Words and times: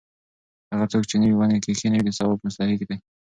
هغه 0.71 0.85
څوک 0.91 1.03
چې 1.09 1.15
نوې 1.21 1.35
ونې 1.37 1.57
کښېنوي 1.63 2.01
د 2.05 2.09
ثواب 2.17 2.39
مستحق 2.45 2.81
دی. 2.89 2.97